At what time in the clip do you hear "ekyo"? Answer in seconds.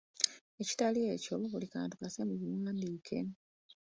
1.13-1.33